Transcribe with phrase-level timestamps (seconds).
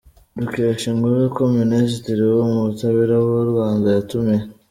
[0.39, 4.43] dukesha inkuru, ko Minisitiri w’u Butabera w’u Rwanda yatumiye.